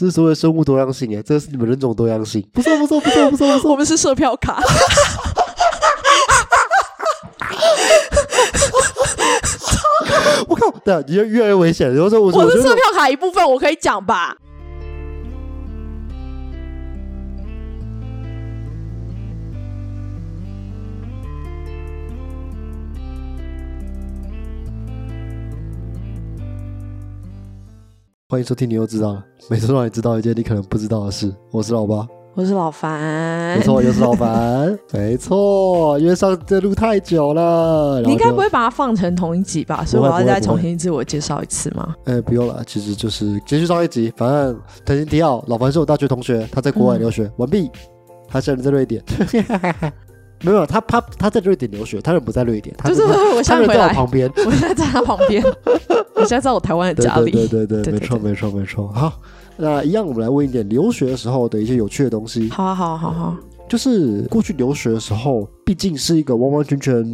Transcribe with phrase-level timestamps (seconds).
[0.00, 2.42] 这是所谓生物多样性哎，这是你们人种多样性。
[2.54, 4.58] 不错不错不错不错不错， 我们是售票卡。
[10.48, 11.94] 我靠，对，你越越来越危险。
[11.94, 14.34] 有时候我我是售票卡一部分，我可以讲吧。
[28.30, 31.34] 欢迎收听，你又知道了， 每次让你知道一件你可能不知道的事。
[31.50, 38.00] 我是老八，我是老樊，没错，又是老樊， 没错，因为上这路太久了。
[38.02, 39.84] 你应该不会把它放成同一集吧？
[39.84, 41.92] 所以我要再重新自我介绍一次吗？
[42.04, 44.12] 哎，不用了，其实就是继续上一集。
[44.16, 47.68] 反正曾经提奥，老樊是我大学同学，他在国外留学完毕，
[48.28, 49.02] 他现在在瑞典。
[50.42, 55.42] 没有，他他他在瑞典留学，他人不在瑞典，他就是我现在在我旁边， 我现在在他旁边，
[56.16, 58.88] 我现在在我台湾的家里，对对 对，没错没错没错。
[58.88, 59.12] 好，
[59.56, 62.48] 那一样，我们来问一点留学的时候的一些有趣的东西。
[62.50, 63.36] 好啊好啊好好，
[63.68, 67.04] 就是过去留学的时候，毕竟是一个完完全全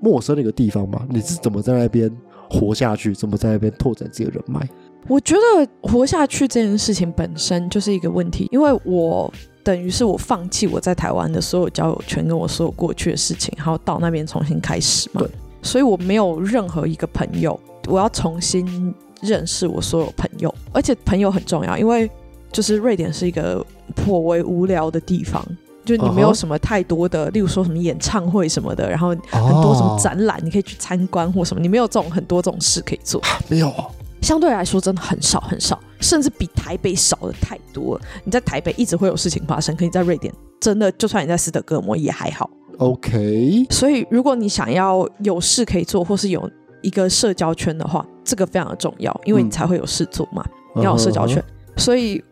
[0.00, 2.10] 陌生的一个地方嘛，你是怎么在那边
[2.50, 4.60] 活下去，怎么在那边拓展自己的人脉？
[5.08, 9.32] 我觉得活下去这件事情本身就是一个问题，因为我。
[9.66, 15.20] 等于是我放弃我在台湾的所有交友圈，跟我所有过去的事情，然后到那边重新开始嘛。
[15.20, 15.28] 对，
[15.60, 22.08] 所以我没有任何一个朋友，我要重新认识我所有朋友，而且朋友很重要，因为
[22.52, 23.60] 就是瑞典是一个
[23.96, 25.44] 颇为无聊的地方，
[25.84, 33.74] 就你没有什么太多的，例如说什么演唱会什么的，然后很多什么展览你可以去参观或什么，你没有这种很多这种事可以做，没有。
[34.22, 38.00] 相对来说，真的很少很少，甚至比台北少的太多了。
[38.24, 42.50] 你在台北一直会有事情发生，可你在瑞典，真的就算你在斯德哥尔摩也还好。
[42.78, 43.66] OK。
[43.70, 46.50] 所以，如果你想要有事可以做，或是有
[46.82, 50.44] 一个社交圈的话，这个非常的重要，因为你才会有事做嘛。
[50.74, 51.42] 你要有社交圈。
[51.76, 52.22] 所以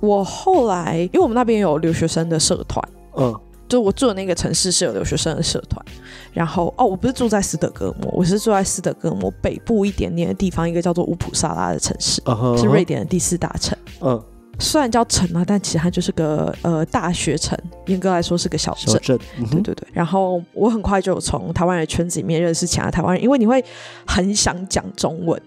[0.00, 2.82] 我后来，因为我们那边有留学生的社团，
[3.16, 3.34] 嗯。
[3.68, 5.84] 就我住的那个城市是有留学生的社团，
[6.32, 12.22] 然后哦，我不是住在斯德哥尔摩，我是住在斯德哥尔摩北部一点点的地方，一个叫做乌普萨拉的城市，
[12.56, 13.76] 是瑞典的第四大城。
[14.00, 14.22] 嗯，
[14.58, 19.18] 虽然叫城啊，但其实它就是个呃大学城，严格来说是个小镇。
[19.48, 19.88] 对对对。
[19.92, 23.64] 然后我很快就从台湾人圈子里面认识其他台湾人，因为你会
[24.06, 25.40] 很想讲中文。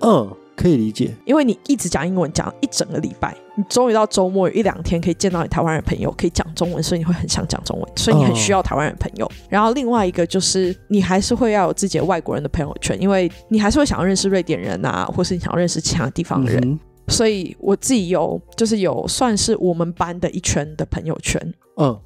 [0.00, 0.36] 嗯。
[0.56, 9.30] 可以理解，因为你一直讲英文讲一整个礼拜，你终于到周末有一两天可以见到你台湾人朋友，可以讲中文，所以你会很想讲中文，所以你很需要台湾人朋友。
[9.50, 16.80] 然后另外一个就是你还是会要有自己的外国人的朋友圈，因为你还是会想要认识瑞典人啊，或是你想要认识其他地方的人。
[17.08, 21.40] 所以我自己有就是有算是我们班的一圈的朋友圈，
[21.76, 22.00] 嗯。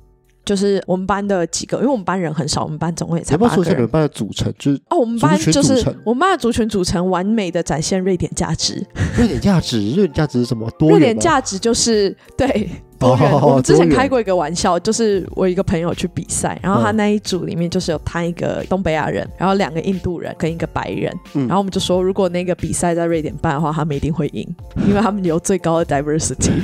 [0.51, 3.73] 就是我们班的几个，因为我们班人很少，我们班总共也才八个人。
[3.77, 8.85] 你们班的组成就是哦，我们班就是我们班的族群组成，完美的展现瑞典价值。
[9.17, 10.69] 瑞典价值，瑞典价值是什么？
[10.81, 12.69] 瑞典价值就是对
[12.99, 13.31] 多元。
[13.31, 24.45] 我们 之前开过一个玩笑，就是我一个朋友去比赛，然后他那一组里面就是有他一个东北亚人，然后两个印度人跟一个白人，然后我们就说，如果那个比赛在瑞典办的话，他们一定会赢，
[24.89, 26.51] 因为他们有最高的 diversity。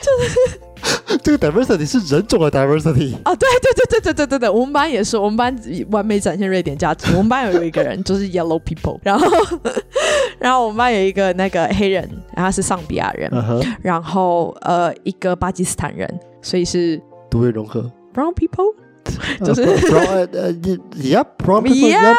[0.00, 0.07] 就是
[1.22, 5.56] 这个 diversity 是人种的 diversity 啊，对对对对对对对对，我们班也是，我们班
[5.90, 7.12] 完美展现瑞典价值。
[7.12, 9.26] 我们班有一个人就是 yellow people，然后
[10.38, 13.30] 然后我们班有一个那个黑人，然后是上比亚人，
[13.82, 16.08] 然后呃一个巴基斯坦人，
[16.40, 18.74] 所以是多元融合 brown people。
[19.44, 20.28] 就是呃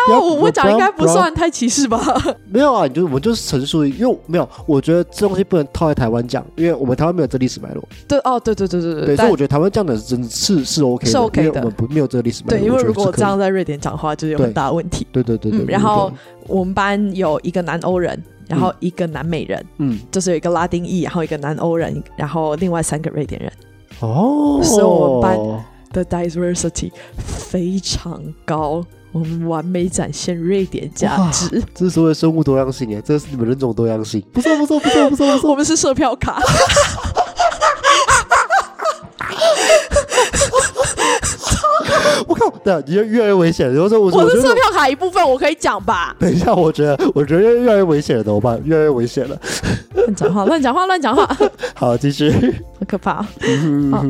[0.19, 1.99] 我我讲应该不算太歧视吧？
[2.49, 7.83] 没有啊，你就我就是陈述，因为没有，我觉得这东西不能套在台湾讲，因为我们台湾没有这历史脉络。
[8.07, 12.59] 对哦，对对对对对，所以我觉得台湾讲的真是是 OK，是 OK 的，我们不没有这个历史脉络。
[12.59, 15.05] 对，因为如果这样在瑞典讲话，就是有很大问题。
[15.11, 15.65] 对对对对。
[15.67, 16.11] 然后
[16.47, 23.51] 我们班有一个南欧人，然后一个南美人，嗯，就是有一个拉丁裔，然后一个南欧人，然后另外三个瑞典人。
[23.99, 25.65] 哦，是我们班。
[25.91, 31.61] 的 diversity 非常高，我们完美展现瑞典价值。
[31.73, 34.23] 这是所谓生物多样性哎，这是你们人种多样性。
[34.33, 36.41] 不错不错不错不错不错， 我们是售票卡。
[42.27, 43.73] 我靠，对，越越来越危险。
[43.73, 46.15] 有时候我我是售票卡一部分，我可以讲吧？
[46.19, 48.61] 等一下，我觉得我觉得越来越危险了，怎么办？
[48.63, 49.35] 越来越危险了。
[49.95, 51.27] 乱讲话，乱讲话，乱讲话。
[51.73, 52.29] 好，继续。
[52.31, 53.23] 很可怕。
[53.91, 54.05] 好。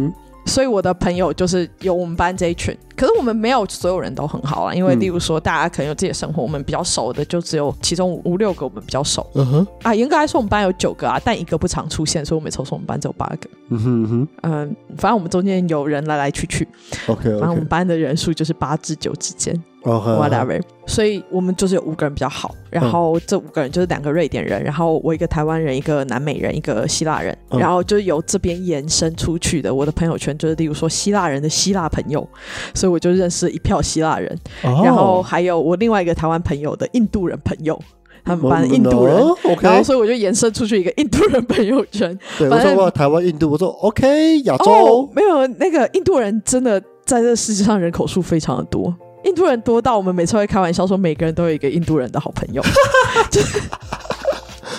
[0.50, 9.96] 所以我的朋友就是有我们班这一群，可是我们没有所有人都很好啊，因为嗯例如说大家可能有自己的生活，我们比较熟的就只有其中五五六个我们比较熟嗯哼，啊。
[9.96, 13.50] 严格来说，我们班有九个啊，但一个不常出现，所以我每次都说我们班只有八个。
[13.70, 16.68] 嗯哼嗯哼嗯，反正我们中间有人来来去去
[17.08, 19.56] ，，OK 反正我们班的人数就是八至九之间。
[19.84, 29.74] OK，whatever，所以我们就是有五个人比较好，然后这五个人就是两个瑞典人，然后我一个台湾人，一个南美人，一个希腊人，嗯然后就是由这边延伸出去的。
[29.74, 32.28] 我的朋友圈就是，例如说希腊人的希腊朋友，
[32.74, 37.80] 所以我就认识一票希腊人，哦然后还有我另外一个台湾朋友的印度人朋友，
[38.26, 39.16] 他们班的印度人。
[39.62, 42.18] 然后，所以我就延伸出去一个印度人朋友圈。
[42.38, 48.94] 对我说过台湾、印度，我说 OK，亚哦洲，，没有，那个印度人真的在这世界上人口数非常的多。
[49.26, 52.64] 印度人多到我们每次会开玩笑说，每个人都有一个印度人的好朋友。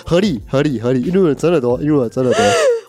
[0.06, 2.40] 合理合理合理，印度人真的多，印度人真的多，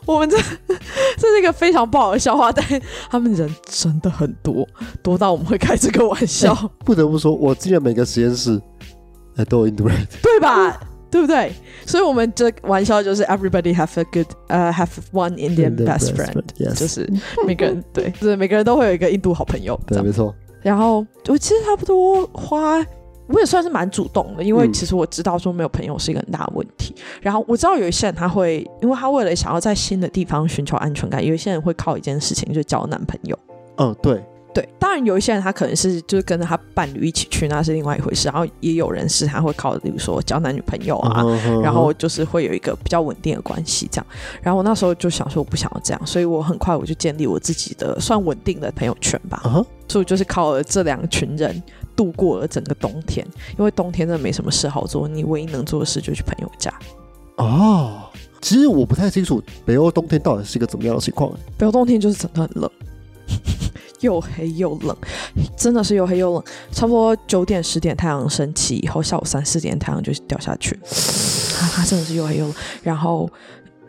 [0.05, 0.37] 我们这
[1.17, 2.65] 这是一个非常不好的笑话，但
[3.09, 4.67] 他们人真的很多，
[5.03, 6.53] 多到我们会开这个玩笑，
[6.85, 8.59] 不得不说，我进了每个实验室，
[9.35, 10.79] 哎，都有印度人， 对吧？
[11.11, 11.51] 对不对？
[11.85, 17.07] 所以我们这玩笑就是 everybody have a good 呃、have one Indian best friend，yes，就是
[17.45, 22.81] 每个人对，就是每个人都会有一个印度好朋友对，没错，然后我其实差不多花，
[23.27, 26.93] 我也算是蛮主动的，因为嗯其实我知道说没有朋友是一个很大的问题。
[27.21, 33.37] 然后我知道有一些人他会，因为他为了想要在新的地方寻求安全感，有一些人会靠一件事情就交男朋友。
[33.77, 34.21] 嗯，对，
[34.53, 38.27] 对，当然有一些人他可能是就是跟着他伴侣一起去，那是另外一回事。
[38.27, 41.23] 然后也有人是他会靠，比如说交男女朋友啊，
[41.63, 44.05] 然后就是会有一个比较稳定的关系这样。
[44.41, 49.41] 然后我那时候就想说，我不想要这样，所以我很快我就建立我自己的算稳定的朋友圈吧。
[49.87, 51.61] 所以我就是靠了这两群人
[52.01, 53.23] 度过了整个冬天，
[53.59, 56.73] 因为冬天真的没什么事好做，你唯一能做的事就去朋友家。
[57.37, 58.09] 哦，
[58.41, 62.71] 其实我不太清楚北欧冬天到底是一个怎么样的情况，北欧冬天就是真的很冷，
[64.01, 64.97] 又黑又冷，
[65.55, 66.43] 真的是又黑又冷。
[66.71, 72.55] 差不多九点十点太阳升起以后，下午三四点太阳就掉下去，啊，它真的是又黑又冷。
[72.81, 73.29] 然后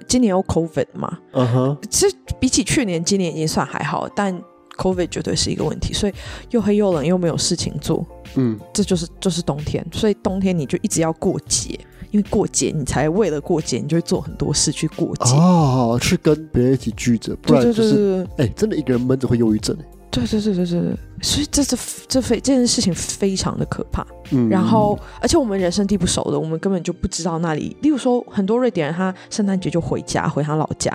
[0.07, 4.39] 今年有 COVID 嘛，嗯哼，其实比起去年，今年已经算还好，但
[4.77, 6.13] COVID 绝对是一个问题，所以
[6.51, 8.05] 又黑又冷又没有事情做，
[8.35, 11.79] 嗯，这就是就是冬天，所以冬天你就一直要过节，
[12.11, 15.35] 因为过节你才为了过节，你就会做很多事去过节。
[15.35, 19.77] 哦，去跟别人一起聚着，不然就是，哎，真的一个人闷着会忧郁症，
[20.11, 21.77] 对对对对对对，所以这这
[22.09, 24.07] 这非这件事情非常的可怕。
[24.31, 27.77] 嗯，然后，而且我们人生地不熟的，我们根本就不知道那里。
[27.83, 30.91] 例如说，很多瑞典人他圣诞节就回家，回他老家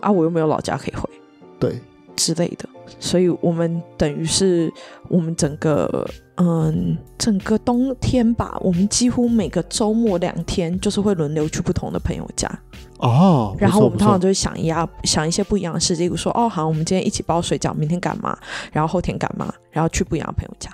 [0.00, 1.08] 啊，我又没有老家可以回。
[1.58, 1.78] 对，
[2.16, 2.68] 之类的，
[2.98, 4.72] 所以我们等于是
[5.08, 12.48] 我们整个嗯整个冬天吧，我们几乎每个周末两天就是会轮流去不同的朋友家，
[12.98, 18.36] 哦，然后我们通常就就会想一下想一些不一样的事，例如说哦好，我们今天一起包水饺，明天干嘛，
[18.72, 20.70] 然后后天干嘛，然后去不一样的朋友家。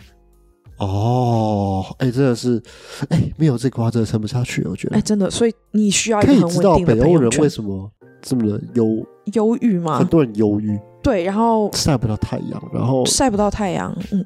[0.78, 2.62] 哦，哎，真的是，
[3.08, 5.06] 哎，没有这个话真的撑不下去，我觉得哎，得。
[5.06, 7.48] 真的，所以你需要一个很稳定的朋友圈欧人为。
[7.48, 7.90] 什么
[8.20, 10.06] 这么的忧，忧郁吗很？
[10.06, 14.25] 多人忧郁，对，然后晒不到太阳，然后，晒不到太阳，嗯。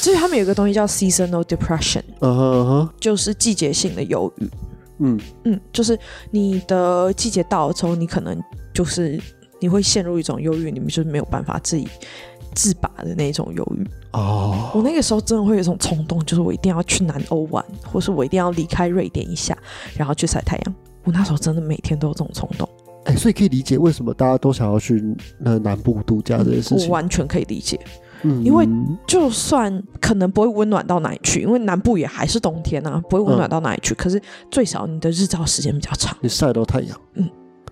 [0.00, 4.48] 就是他们有个东西叫 seasonal depression，嗯哼嗯哼，就是季节性的忧郁。
[5.00, 5.98] 嗯，嗯，就是
[6.30, 8.40] 你的季节到了之后，你可能
[8.72, 9.20] 就是
[9.60, 11.88] 你会陷入一种忧郁，你们就是没有办法自己
[12.54, 13.84] 自拔的那种忧郁。
[14.12, 19.58] 哦，我那个时候真的会有一种冲动，就是我一定要去南欧玩，或是我一定要离开瑞典一下，
[19.96, 20.74] 然后去晒太阳。
[21.02, 22.68] 我那时候真的每天都有这种冲动，
[23.08, 25.02] 哎，所以可以理解为什么大家都想要去
[25.38, 27.80] 那南部度假这件事情，我完全可以理解。
[28.22, 28.68] 嗯，因为
[29.06, 33.94] 就算可能不会温暖到哪里去，因为南部也还是冬天啊，不会温暖到哪里去。
[33.94, 34.20] 可是
[34.50, 37.28] 最少你的日照时间比较长，你晒到太阳，嗯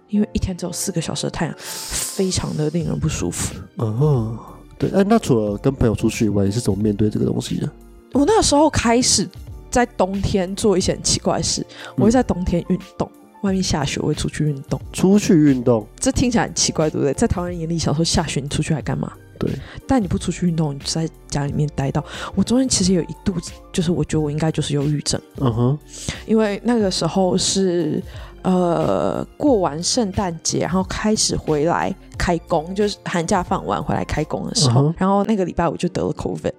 [0.09, 3.57] 因为一天只有四个小时的太阳，非常的令人不舒服。
[3.78, 4.38] 嗯哼，
[4.78, 7.69] 对，哎，那除了跟朋友出去以外，你是怎么面对这个东西的？
[8.12, 9.28] 我那时候开始
[9.69, 11.66] 在冬天做一些很奇怪的事，
[11.97, 13.11] 我会在冬天运动。
[13.47, 14.81] 外面下雪，我会出去运动。
[14.93, 17.15] 出去运动，这听起来很奇怪，对不对？
[17.15, 19.12] 在台湾人眼里，小时候下雪你出去还干嘛？
[19.38, 19.50] 对，
[19.87, 22.03] 但你不出去运动，你就在家里面待到。
[22.35, 23.35] 我中间其实有一度，
[23.71, 25.79] 就是我觉得我应该就是忧郁症，嗯哼，
[26.26, 28.03] 因为那个时候是
[28.43, 36.53] 呃过完圣诞节，然后开始回来开工，就是寒假放完回来开工的时候，然后那个礼拜我就得了 COVID。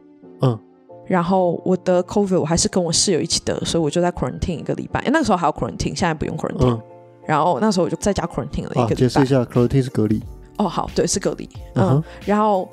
[1.08, 5.02] 嗯，然后我得 COVID，我还是跟我室友一起得，所以我就在 quarantine 一个礼拜。
[5.12, 6.72] 那个时候还有 quarantine，现在不用 quarantine。
[6.72, 6.82] 嗯，
[7.26, 9.26] 然后那时候我就在家 quarantine 了一啊，个礼拜解释一。
[9.26, 10.22] 下，quarantine 是隔离，
[10.58, 11.50] 哦，好，对，是隔离。
[11.76, 12.68] 嗯，嗯，然后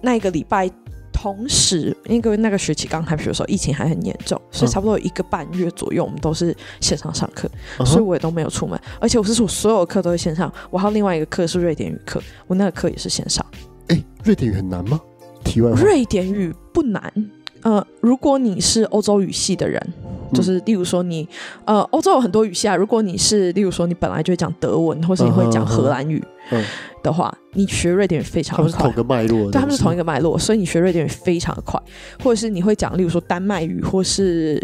[0.00, 0.70] 那一个礼拜，
[1.12, 7.48] 同时因为那个学期刚开学的时候，疫情还很严重，所以嗯差不多有一个半月左右，我们都是线上上课，
[7.78, 8.78] 嗯，所以我也都没有出门。
[9.00, 13.44] 而且我是说，我所有课都是线上，我还有另外一个课是瑞典语课，我那个课也是线上。
[13.88, 15.00] 哎，瑞典语很难吗？
[15.44, 17.12] 题外话，瑞典语不难。
[17.62, 19.80] 呃，如果你是欧洲语系的人，
[20.34, 21.28] 就是例如说你
[21.64, 22.74] 呃，欧洲有很多语系啊。
[22.74, 26.64] 如果你是例如说你本来就会讲德文，或是你会讲荷兰语嗯，
[27.02, 29.02] 的话，你学瑞典语非常的快他们是同。
[29.02, 31.80] 个脉络，对，他们是同一个，脉络，所以你学瑞典语非常的快，
[32.22, 34.60] 或者是你会讲，例如说丹麦语或是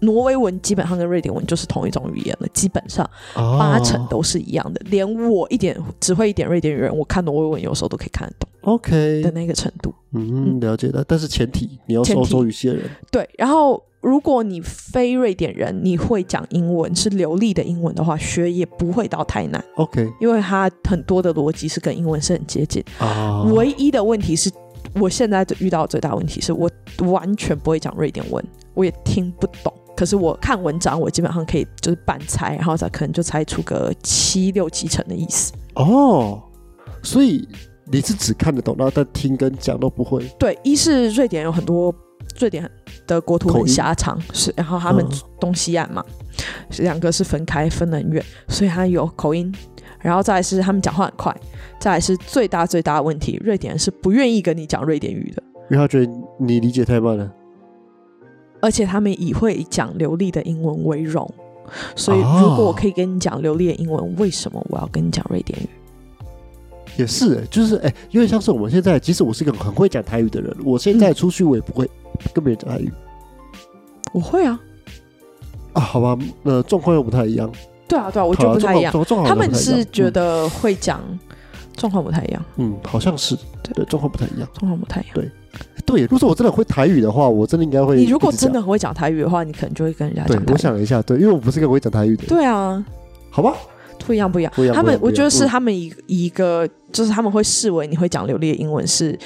[0.00, 4.80] 挪威文，基本上跟瑞典文就是同一种语言了，基本上哦八成都是一样的。
[4.90, 9.94] 连我一点只会一点瑞典语人，我看挪威文有时候都可以看得懂 OK，的那个程度。
[10.12, 11.04] 嗯，了解的。
[11.06, 22.82] 但是前提你要是前提欧洲语系的人，对，然后如果你非瑞典人，你会讲英文是流利的英文的话，学也不会到太难，OK 因为它很多的逻辑是跟英文是很接近。
[22.98, 24.50] 啊，唯一的问题是，
[24.94, 28.44] 我现在遇到的最大问题是我完全不会讲瑞典文，
[28.74, 29.72] 我也听不懂。
[29.96, 35.52] 可是我看文章，我基本上可以就是半猜，然后再可能就猜出个七六七成的意思。
[35.74, 36.40] 哦，
[37.02, 37.48] 所以
[37.90, 40.22] 你是只看得懂，然后但听跟讲都不会。
[40.38, 41.94] 对，一是瑞典有很多
[42.38, 42.70] 瑞典
[43.06, 46.04] 的国土很狭长，是然后他们嗯东西岸嘛，
[46.70, 49.52] 是两个是分开分得很远，所以它有口音。
[50.00, 51.34] 然后再来是他们讲话很快，
[51.80, 55.42] 再来是最大最大的问题，瑞典人是不愿意跟你讲瑞典语的。
[55.70, 57.32] 因为他觉得你理解太慢了。
[58.60, 61.28] 而且他们以会讲流利的英文为荣。
[61.96, 65.68] 所以，哦如果我可以跟你讲流利的英文，为什么我要跟你讲瑞典语？
[66.98, 71.88] 也是、欸，就是哎、因为像是我们现在，即使我是一个很会讲台语的人，我现在出去我也不会
[72.34, 72.92] 跟别人讲台语。
[74.12, 74.58] 我会啊，
[75.74, 77.50] 啊，好吧，呃，状况又不太一样，
[77.86, 78.92] 对啊，对啊，我我觉得不太一样。
[79.24, 81.00] 他们是觉得，会讲，
[81.76, 84.48] 状况不太一样，嗯，嗯好像是对，状况不太一样。
[84.54, 85.14] 状况不太一样。
[85.14, 85.30] 对，
[85.86, 87.96] 对如果说我真的会台语的话，我真的应该会。
[87.96, 90.58] 你如果真的，很会讲台语的话，你可能就会跟人家讲，台我。
[90.58, 92.84] 想了一下，对，因为我不是一个会讲台语的人，对啊，
[93.30, 93.54] 好吧，
[94.06, 94.52] 不一样，不一样。
[94.54, 99.18] 不一样他们我觉得是他们以以一个，就是他们会视为你会讲流利的英文是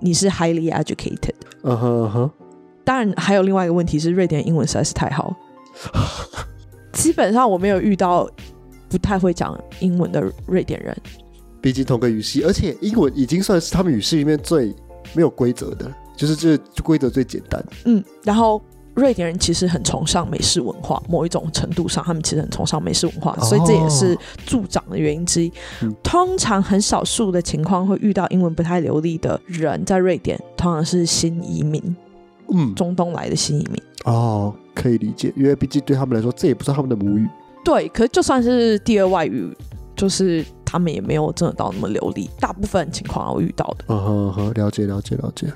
[0.00, 1.34] 你是 highly educated。
[1.62, 2.30] 嗯哼嗯哼，
[2.84, 5.34] 当然，还有另外一个问题是，瑞典英文实在是太好，
[6.92, 8.28] 基本上我没有遇到
[8.88, 10.96] 不太会讲英文的瑞典人。
[11.60, 14.72] 毕竟同个语系，而且英文已经算是他们语系里面最
[15.14, 17.64] 没有规则的，就是这规则最简单。
[17.86, 18.62] 嗯，然后
[18.96, 25.52] 瑞典人其实很崇尚美式文化，某一种程度上，他们其实很崇尚美式文化，所以这也是助长的原因之一。
[25.82, 31.80] 嗯通常很少数的情况会遇到英文不太流利的人在瑞典，通常是新移民，
[32.52, 33.82] 嗯，中东来的新移民。
[34.04, 37.28] 哦，可以理解，因为毕竟对他们来说，这也不是他们的母语。
[37.64, 39.54] 对，可是就算是第二外语，
[39.94, 43.84] 就是他们也没有真的到那么流利，大部分情况我遇到的。
[43.88, 45.52] 嗯哼嗯哼，了解了解了解。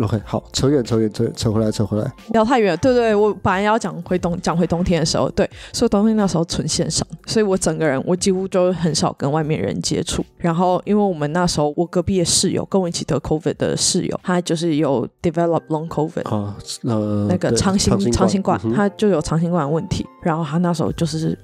[0.00, 2.12] OK，好，扯远扯远扯远扯回来扯回来。
[2.30, 10.24] 聊太远，对对，我本来要讲回冬讲回冬天的时候，对，所以冬天那时候纯线上，所以我整个人我几乎就很少跟外面人接触。
[10.36, 21.36] 然后因为我们那时候我隔壁的室友跟我一起得 COVID 的室友，他就是有 develop long COVID，啊，呃，那个长新长新冠嗯，他就有长新冠的问题，然后他那时候就是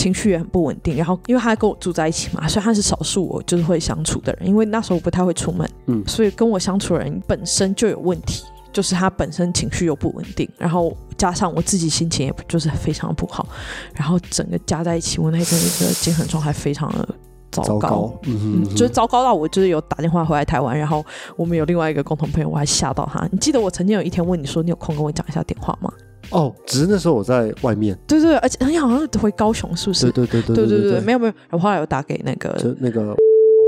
[0.00, 8.42] 情绪也很不稳定，然后因为他跟我住在一起嘛，所以他是少数我就是会相处的人，因为那时候我不太会出门，嗯所以跟我相处的人本身就有问题，
[8.72, 13.46] 就是他本身情绪又不稳定，然后加上我自己心情也就是非常不好，
[13.94, 17.06] 然后整个加在一起，我那阵子的精神状态非常的
[17.50, 17.68] 糟糕。
[17.68, 21.04] 糟糕，嗯哼嗯就是糟糕到我就是有打电话回来台湾，然后
[21.36, 23.28] 我们有另外一个共同朋友，我还吓到他。
[23.30, 25.92] 你记得我曾经有一天问你说，你有空跟我讲一下电话吗？
[26.30, 30.10] 哦，只是那时候我在外面，对对，对而且你好像回高雄是不是？
[30.12, 31.32] 对对对对对对没有没有。
[31.50, 33.14] 我后后来有打给那个就那个，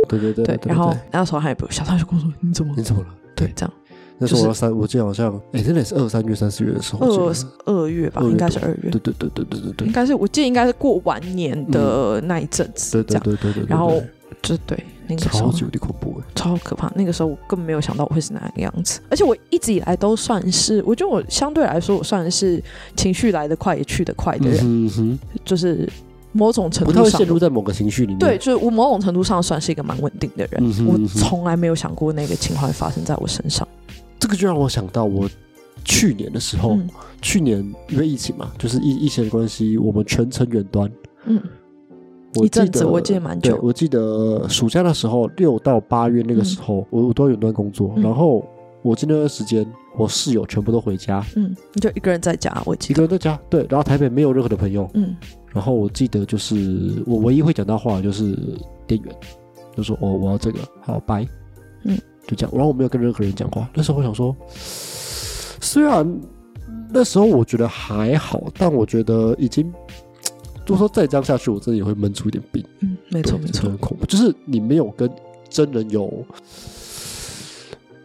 [0.09, 3.09] 对对对对，然后那时候他也不小，他就跟我说你怎么你怎么了？
[3.35, 3.53] 对。
[3.55, 3.75] 这样。
[4.19, 9.87] 那时候我要三，我记得好像，哎，真的是二三月、三四月的时候，二二月吧，应该是二月，对对对对对对对。
[9.89, 16.91] 应该是我记得应该是过完年的那一阵子对对对对对，然后对就对那个时候超级有点恐怖哎，超可怕。
[16.95, 22.63] 那个时候我根本没有想到我会是那个样子，而且我一直以来都算是，我觉得我相对来说我算是
[22.97, 25.89] 情绪来得快也去得快的人，嗯哼，就是
[26.33, 33.67] 某种程不太会度上陷入在某个情绪里面，对，就是我某种程度上算是一个蛮稳定的人，嗯哼我嗯哼从来没有想过那个情况会发生在我身上。
[34.19, 35.29] 这个就让我想到我
[35.85, 36.89] 去年的时候，嗯
[37.21, 40.91] 去年因为疫情嘛，就是疫疫情的关系，我们全程远端。
[41.27, 41.41] 嗯，
[42.37, 43.59] 我记得我记得蛮久。
[43.63, 48.03] 我记得暑假的时候，六到八月那个时候，我我都在远端工作，嗯。
[48.03, 48.45] 然后
[48.83, 55.15] 我记得那段时间，我室友全部都回家，嗯，你就一个人在家，我记得，一个人在家，对，然后台北没有任何的朋友，嗯。
[55.53, 58.35] 然后我记得就是我唯一会讲到话的就是
[58.87, 59.15] 店员，
[59.77, 61.27] 就说哦我要这个，好拜，
[61.85, 63.69] 嗯，就这样，然后我没有跟任何人讲话。
[63.75, 64.35] 那时候我想说，
[65.61, 66.21] 虽然
[66.89, 69.71] 那时候我觉得还好，但我觉得已经，
[70.67, 72.65] 如果说再这样下去，我真的也会闷出一点病。
[72.81, 74.07] 嗯，没错没错很，恐怖。
[74.07, 75.11] 就是你没有跟
[75.49, 76.09] 真人有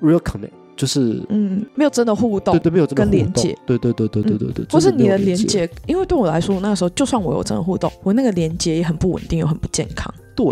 [0.02, 10.46] real connect，就是嗯，没有真的互动对，对没有真的跟连接，对对对对对对对，或是你的连连，接，因为对我来说，那个时候就算我有真的互动，我那个连接也很不稳定，又很不健康，对，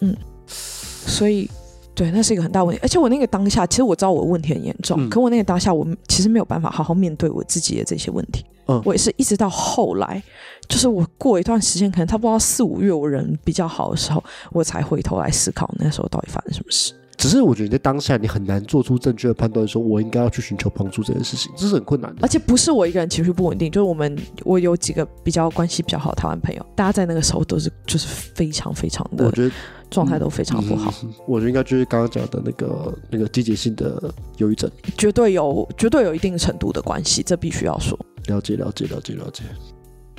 [0.00, 1.50] 嗯所以。
[1.96, 8.44] 对，那是一个很大问题，而且我那个当下，其实我知道我问题很严重，嗯可我那个当下，我其实没有办法好好面对我自己的这些问题。
[8.68, 10.22] 嗯我也是一直到后来，
[10.68, 14.22] 就是我过一段时间，可能差不多到四五月，我人比较好的时候，
[14.52, 16.92] 我才回头来思考那时候到底发生什么事。
[17.16, 22.28] 只是我觉得你在当下你很难做出正确的判断，说我应该要去寻求帮助这件事情，这是很困难的而。
[22.28, 29.50] 且不是我一个人情绪不稳定，就是我们我有几个比较关系比较好的台湾朋友，大家在那个时候都是就是非常非常的我觉得
[29.90, 34.70] 状态都非常不好，嗯我觉得应该就是刚刚讲的那个那个季节性的忧郁症。
[34.98, 39.44] 绝对有绝对有一定程度的关系，这必须要说，了解了解了解了解。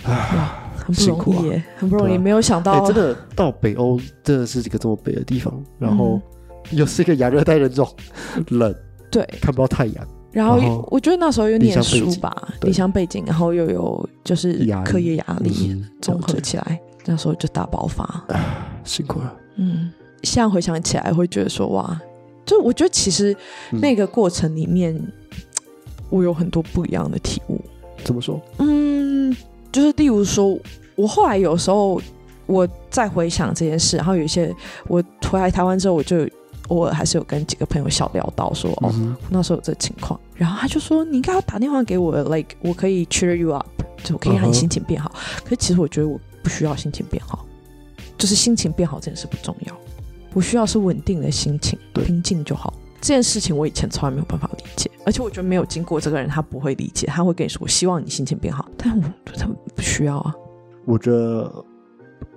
[0.04, 2.20] 啊很不容易耶，很不容易，啊。
[2.20, 6.22] 没有想哎、到真的到北欧真的是一个这么北的地方，然后
[6.72, 7.88] 嗯又是一个亚热带人种，
[8.50, 8.74] 冷，
[9.12, 12.14] 对，看不到太阳，然后我觉得那时候有离念乡背景。
[12.14, 12.70] 书吧，对。
[12.70, 18.24] 离乡背景，然后又有就是课业压力嗯综合起来，那时候就大爆发。
[18.84, 19.36] 辛苦了。
[19.58, 19.92] 嗯，
[20.24, 22.00] 现在回想起来会觉得说哇，
[22.46, 23.36] 就我觉得其实
[23.72, 24.98] 嗯那个过程里面，
[26.10, 27.60] 我有很多不一样的体悟。
[28.04, 28.40] 怎么说？
[28.60, 29.36] 嗯，
[29.72, 30.58] 就是例如说，
[30.96, 32.02] 我后来有时候
[32.46, 34.56] 我再回想这件事，然后有一些
[34.88, 36.28] 我回来台湾之后，我就
[36.70, 38.94] 偶尔还是有跟几个朋友小聊到说，哦，
[39.30, 43.68] 那时候有这情况，然后他就说你应该要打电话给我，like 我可以 cheer you up，
[44.04, 45.12] 就我可以让你心情变好。
[45.44, 47.46] 可是其实我觉得我不需要心情变好，
[48.18, 49.78] 就是心情变好这件事不重要，
[50.34, 52.74] 我需要是稳定的心情，对平静就好。
[53.00, 59.04] 这件事情我以前从来没有办法理解，而且我觉得没有经过这个人，他不会理解，他会跟你说我希望你心情变好，但我
[59.38, 60.34] 他不需要啊。
[60.84, 61.64] 我觉得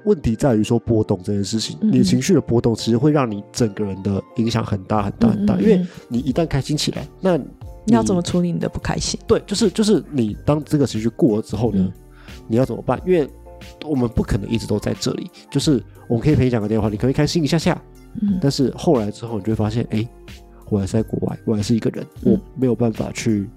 [0.05, 7.39] 问题在于说波动这件事情，嗯你情绪的波动其实会让你整个人的影响很大很大很大，因为你一旦开心起来，那
[7.87, 9.19] 你要怎么处理你的不开心？
[9.27, 11.93] 对，就是就是你当这个情绪过了之后呢，嗯
[12.47, 13.01] 你要怎么办？
[13.07, 13.27] 因为
[13.85, 17.81] 我们不可能一直都在这里，就是我们可以陪你讲个电话，你可以开心一下下，
[18.21, 20.07] 嗯但是后来之后你就会发现，哎，
[20.69, 23.49] 我还是在国外，我还是一个人，嗯我没有办法去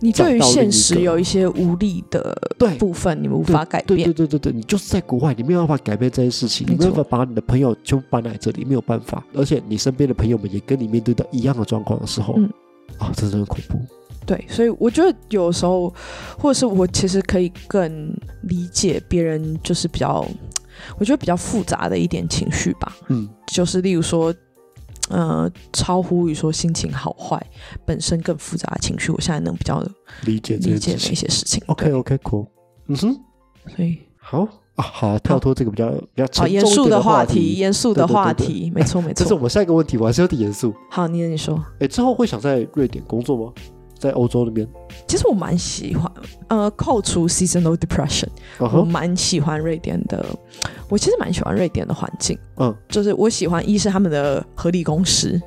[0.00, 4.26] 你对于现实有一些无力的对部分，你们无法改变对对。
[4.26, 9.24] 对对对，你就是在国外，你没有办法改变这件事情，你没有办法把你的朋友全部搬来这里，没有办法。
[9.34, 12.50] 而且你身边的朋友们也跟你面对到一样的状况的时候，嗯
[12.98, 13.78] 啊，真的很恐怖。
[14.26, 15.92] 对，所以我觉得有时候，
[16.38, 20.26] 或者是我其实可以更理解别人，就是比较，
[20.98, 24.34] 我觉得比较复杂的一点情绪吧，嗯，就是例如说，
[25.10, 27.40] 呃，超乎于说心情好坏
[27.84, 29.82] 本身更复杂的情绪，我现在能比较
[30.24, 31.14] 理解理解那件事情。
[31.14, 31.62] 些事情。
[31.66, 32.46] OK OK cool，
[32.86, 33.16] 嗯哼，
[33.76, 39.14] 所以好啊，好，跳脱这个比较比较沉重一严肃的话题，严肃的话题，没错没 错。
[39.14, 40.74] 这是我们下一个问题，我还是有点严肃。
[40.90, 43.52] 好，你你说，哎，之后会想在瑞典工作吗？
[43.98, 44.66] 在欧洲那边？
[45.06, 46.10] 其实我蛮喜欢，
[46.48, 48.28] 呃，扣除 seasonal depression，
[48.58, 50.24] 我蛮喜欢瑞典的，
[50.88, 52.38] 我其实蛮喜欢瑞典的环境。
[52.56, 55.40] 嗯，就是我喜欢一是他们的合理工时，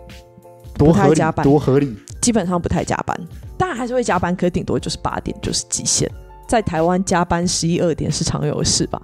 [0.77, 1.95] 多合理不太加，班多合理。
[2.21, 3.17] 基本上不太加班，
[3.57, 6.09] 当然还是会加班，可顶多就是八点就是极限。
[6.47, 9.01] 在台湾加班十一二点是常有的事吧？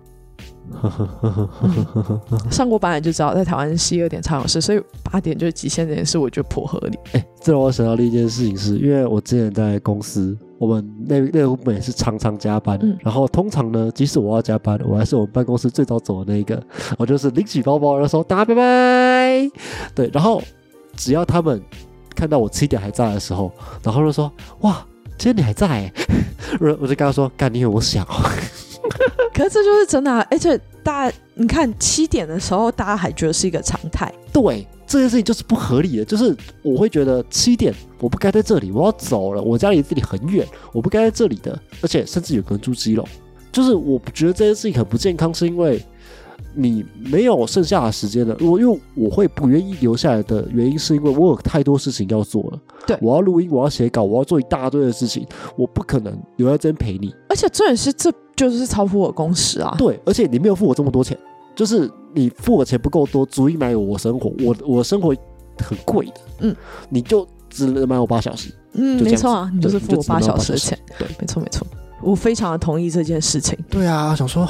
[2.52, 6.98] 上过班的就知道，在台湾十一二点才有事，所以八点就是极限这件事，我觉得颇合理。
[7.14, 12.98] 哎，这让我想到另一件事情是，因为我之前在公司，我们那那个部门也是常常加班，嗯。
[13.02, 16.62] 然后通常呢，即使我要加班，我还是我们办公室最早走的那一个，
[16.98, 19.52] 我就是拎起包包然后说大家拜拜，
[19.96, 20.42] 对，然后
[20.96, 21.62] 只要他们
[22.16, 24.32] 看到我七点还在的时候，然后就说
[24.62, 24.86] 哇，
[25.18, 25.68] 今天你还在？
[25.68, 25.94] 欸，
[26.60, 28.30] 我我就跟他说干，你以为我想哦，
[29.34, 34.14] 可是这就是真的、啊，而且大家你看七点的时候，大家还觉得是一个常态。
[34.32, 43.08] 对，这件事情就是不合理的，就是我会觉得七点我不该在这里，我要走了，我家离这里很远，我不该在这里的，而且甚至有个人住基隆，
[43.52, 45.84] 就是我觉得这件事情很不健康，是因为
[46.56, 48.36] 你没有剩下的时间了。
[48.42, 57.14] 我因为我会不愿意留下来的原因，是因为我有太多事情要做了，对我要录音，我要写稿，我要做一大堆的事情，我不可能留在这边陪你。
[57.30, 59.74] 而且重点是，这就是超乎我工时啊。
[59.78, 61.18] 对，而且你没有付我这么多钱，
[61.56, 65.16] 就是你付我钱不够多，足以买我生活，我我生活
[65.58, 66.56] 很贵的，嗯，
[66.90, 70.78] 你就只能买我八小时，嗯，没错啊，你就是付我八小时的钱。
[70.98, 71.66] 对，没错没错，
[72.02, 73.58] 我非常的同意这件事情。
[73.70, 74.48] 对啊，想说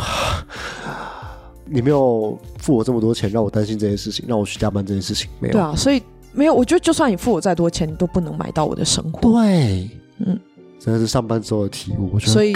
[1.66, 9.20] 你没有付我这么多钱，让我担心这件事情，让我去加班这件事情，没有，对啊，所以没有，我觉得就算你付我再多钱，你都不能买到我的生活。
[9.22, 10.40] 对，嗯，
[10.84, 12.54] 真的是上班之后的体悟，我觉得所以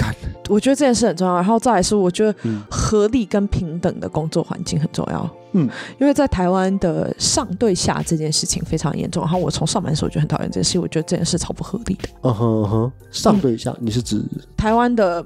[0.50, 1.34] 我觉得这件事很重要。
[1.34, 5.30] 然后再来是，我觉得嗯合理跟平等的工作环境很重要。
[5.54, 9.24] 嗯，因为在台湾的上对下这件事情非常严重。
[9.24, 12.10] 然后我从上班的时候就很讨厌这件事，我觉得这件事超不合理的。
[12.24, 14.22] 嗯哼嗯哼，上对下，你是指
[14.58, 15.26] 台湾的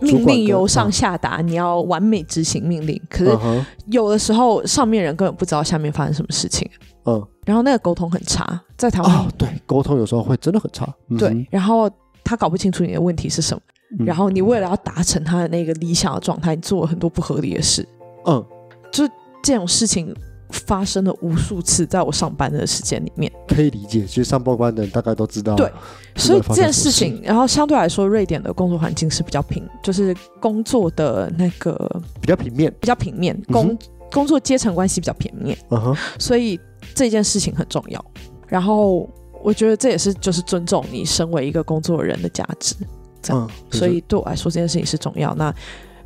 [0.00, 3.00] 命令由上下达，你要完美执行命令。
[3.08, 3.38] 可是
[3.86, 6.68] 有的时候上面人根本不知道下面发生什么事情。
[7.04, 10.92] 嗯，然后那个沟通很差，在台湾哦对沟通有时候会真的很差。
[11.16, 11.88] 对，然后
[12.24, 17.86] 他搞不清楚你的问题是什么，然后你为了要达成他的那个理想的状态，你做了很多不合理的事。
[18.26, 18.44] 嗯，
[18.90, 19.08] 就
[19.42, 20.14] 这种事情
[20.50, 24.06] 发生了无数次，在我上班的时间里面，可以理解。
[24.06, 25.54] 其实上报关的人大概都知道。
[25.56, 25.70] 对，
[26.16, 31.74] 所以这件事情，然后相对来说，瑞典的工作环境是比较平，就是工作的那个
[32.20, 33.76] 比较平面，比较平面工
[34.10, 35.56] 工作阶层关系比较平面。
[35.70, 36.58] 嗯哼，所以。
[36.96, 38.04] 这件事情很重要，
[38.48, 39.08] 然后
[39.42, 42.74] 我觉得这也是就是尊重你身为一个工作人的价值，
[43.20, 45.34] 这样，所以对我来说这件事情是重要。
[45.34, 45.54] 那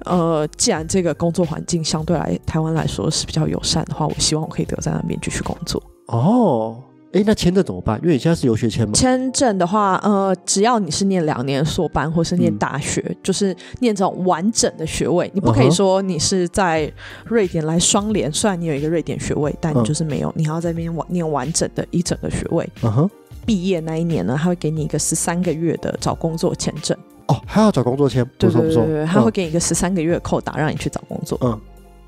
[0.05, 5.83] 呃，既然这个工作环境相对来台湾来说是比较友善的话，我希望我可以留在那边继续工作。
[6.07, 6.83] 哦。
[7.12, 7.99] 哎，那签证怎么办？
[8.03, 8.92] 因为你现在是游学签吗？
[8.92, 16.92] 签证的话，呃，只要你是念两年硕班，或是念大学，就是念这种完整的学位，你不可以说你是在
[17.25, 18.31] 瑞典来双联。
[18.31, 22.68] 虽然你有一个瑞典学位，但你就是没有，你还要在那边完念完整的一整个学位。
[22.83, 23.11] 嗯哼。
[23.46, 26.94] 毕业那一年呢，他会给你一个十三个月的找工作签证。
[27.28, 28.22] 哦，还要找工作签？
[28.37, 31.38] 对对对对，他会给你一个十三个月的扣打，让你去找工作。
[31.42, 31.59] 嗯，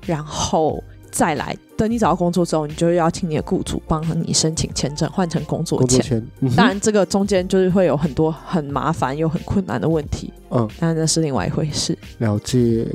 [0.05, 0.83] 然后。
[1.11, 6.23] 再来，等你找到工作之后，你就要请你的雇主帮你申请签证，换成工作签。
[6.55, 10.31] 当然，这个中间就是会有很多很麻烦又很困难的问题。
[10.51, 11.97] 嗯，但那是另外一回事。
[12.19, 12.85] 了解。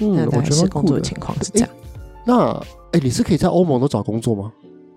[0.00, 1.68] 嗯，我觉得工作的情况是这样。
[2.24, 2.52] 那，
[2.92, 4.50] 哎，你是可以在欧盟都找工作吗？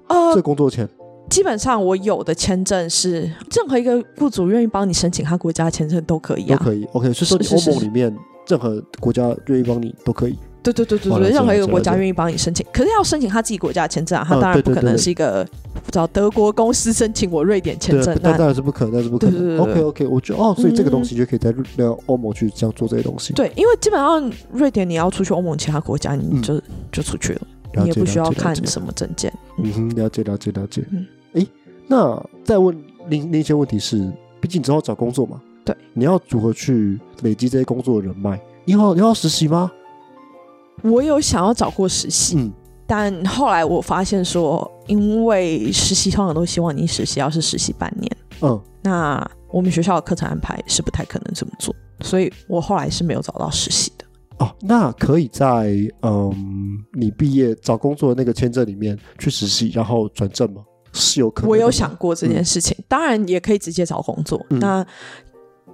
[0.08, 0.88] 呃，这工作签。
[1.32, 6.58] 基本上，我有的签证是任何一个雇主愿意帮你申请他国家签证都可以啊。
[6.58, 6.86] 都可以。
[6.92, 8.14] OK，所以说欧盟里面
[8.50, 10.38] 任何国家愿意帮你都可以。
[10.62, 15.48] 对对对对对，任何一个国家愿意帮你申请，可是要申请他自己国家的签证啊，他当然不可能是一个
[15.90, 19.58] 找德国公司申请我瑞典签证，那当然是不可能，那是不可能。
[19.58, 23.34] OK OK，我觉得哦，所以这个东西就可以在那欧盟去这样做这些东西。
[23.34, 27.42] 对，因为基本上瑞典你要出去欧盟其他国家，你就就出去了，
[27.78, 29.34] 你也不需要看什么证件。
[29.58, 30.84] 嗯哼，了解了解了解。
[30.92, 31.21] 嗯，哎，
[31.92, 32.74] 那再问
[33.10, 38.40] 另另一些问题是，毕竟之后找工作嘛，对，你要如何去累积这些工作的人脉？
[38.64, 39.70] 以后你要实习吗？
[40.84, 42.50] 我有想要找过实习，
[42.88, 54.06] 但后来我发现说，因为实习通常都希望你实习要是实习半年，嗯，那我们学校的课程安排是不太可能这么做，所以我后来是没有找到实习的。
[54.38, 56.34] 哦，那可以在嗯，
[56.94, 60.64] 你毕业找工作的那个签证里面去实习，然后转正吗？
[60.94, 61.50] 是有可能。
[61.50, 64.46] 我有想过这件事情，当然也可以直接找工作。
[64.50, 64.86] 那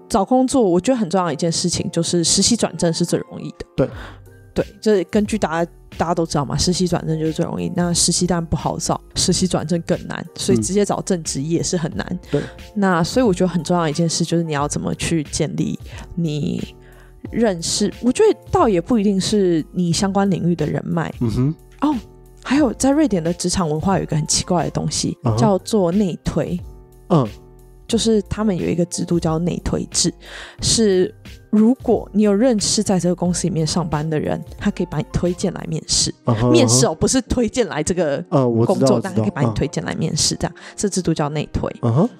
[0.09, 3.65] 找工作，我觉得很重要的一件事情就是实习转正是最容易的。
[3.75, 3.89] 对。
[4.53, 7.71] 对，这根据大家大家都知道嘛，实习转正就是最容易。
[7.75, 12.19] 那实习当然不好找，实习转正更难，所以直接找正职也是很难。
[12.31, 12.41] 对，
[12.73, 15.79] 那所以我觉得很重要一件事就是你要怎么去建立
[16.15, 16.73] 你
[17.29, 17.93] 认识。
[18.01, 21.13] 我觉得倒也不一定是你相关领域的人脉。
[21.19, 21.55] 嗯哼。
[21.81, 21.95] 哦，
[22.47, 26.57] 还有在瑞典的职场文化有一个很奇怪的东西，叫做内推。
[27.09, 27.27] 嗯。
[27.85, 30.13] 就是他们有一个制度叫内推制，
[30.61, 31.13] 是
[31.49, 36.13] 如果你有认识在这个公司里面上班的人，他可以把你推荐来面试。
[36.51, 38.21] 面试哦，不是推荐来这个
[38.65, 41.73] 工作，但可以把你推荐来面试，这样这制度叫内推。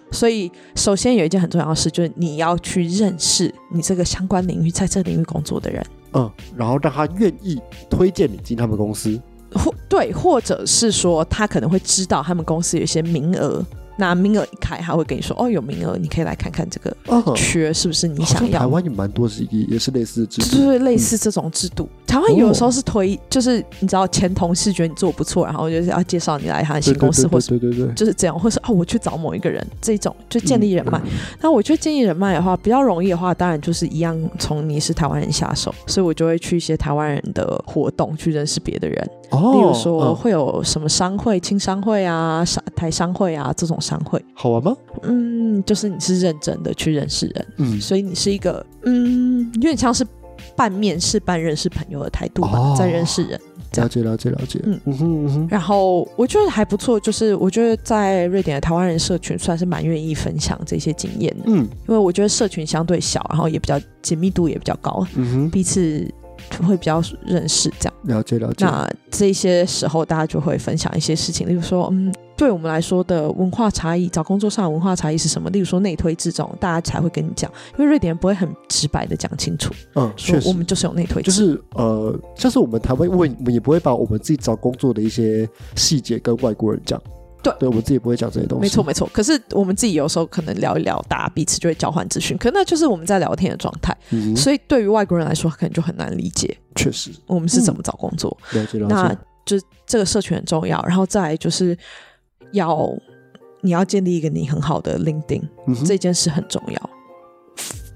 [0.09, 5.85] 所以首先有一件很重要的事，就是你要去认识你这个相关领域在这领域工作的人。
[6.13, 7.59] 嗯，然后让他愿意
[7.89, 9.21] 推荐你进他们公司，
[9.53, 13.63] 或对，或者是说他可能会知道他们公司有一些名额。
[13.97, 16.95] 那名额一开，他会跟你说：“哦，有名额，你可以来看看这个
[17.35, 21.89] 缺是不是你想要。”台湾也蛮多是也也是类似制度，就是类似这种制度。
[22.05, 31.01] 台湾有时候是推，就是你知道前同事觉得你做不错，然后就是要介绍你来他的新公司，或是对对对，就是这样，或是哦，我去找某一个人，这种就建立人脉。
[31.41, 39.09] 那我觉得建立人脉的话，比较容易的话，当然就是一样从你是台湾人下手，所以我就会去一些台湾人的活动去认识别的人。
[39.31, 44.75] 哦，例如说会有什么商会、青商会啊、商台商会啊这种商会，好玩吗？
[45.03, 50.05] 嗯，就是你是认真的去认识人，嗯，所以你是一个嗯，有点像是
[50.55, 53.39] 半面试半认识朋友的态度吧，在认识人。
[53.73, 55.47] 了解了解了解，嗯嗯哼嗯哼。
[55.51, 66.11] 然后我觉得还不错，就是我觉得在瑞典的台湾人社群算是蛮愿意分享这些经验的，嗯，因为我觉得社群相对小，然后也比较紧密度也比较高，嗯哼，彼此。
[66.65, 67.93] 会比较认识这样。
[68.03, 68.65] 了解了解。
[68.65, 75.49] 那这些时候，大家就会分享一些事情，例如说，嗯，对我们来说的文化差异，找工作上的文化差异是什么？
[75.49, 87.01] 例如说内推制这种，大家才会跟你讲，因为瑞典人不会很直白的讲清楚，嗯，确实我们就是有内推，就是呃，像是我们台湾，我我们也不会把我们自己找工作的一些细节跟外国人讲。
[87.51, 88.61] 对，对我们自己不会讲这些东西。
[88.61, 89.09] 没错，没错。
[89.13, 93.95] 可是我们自己有时候可能聊一聊，大家彼此就会交换资讯，可那就是我们在聊天的状态。
[94.11, 98.37] 嗯，所以对于外国人来说，可能就很难理解确实我们是怎么找工作。
[98.51, 99.17] 了解了那。
[99.47, 99.55] 就
[99.85, 101.77] 这个社群很重要，然后再来就是
[102.51, 102.93] 要
[103.61, 106.89] 你要建立一个你很好的 LinkedIn，、嗯，这件事很重要，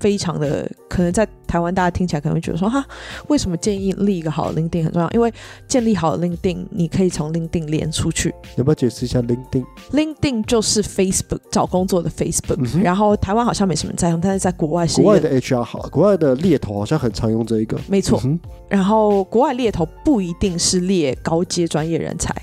[0.02, 2.84] 非常的可能在台湾大家听起来可能会觉得说哈，
[3.28, 5.10] 为什么建议立一个好的 LinkedIn 很重要？
[5.12, 5.32] 因为
[5.68, 8.34] 建立好的 LinkedIn，你可以从 LinkedIn 连出去。
[8.58, 17.80] 要不要解释一下 LinkedIn？LinkedIn 就是 Facebook 找工作的 Facebook，、嗯然后台湾好像没什么人在用，但是在国外是国外的 HR 好，国外的猎头好像很常用这一个。
[17.88, 18.20] 没错。
[18.26, 18.40] 嗯
[18.72, 22.34] 然后国外猎头不一定是猎高阶专业人才，